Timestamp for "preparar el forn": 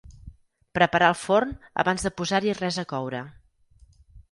0.77-1.51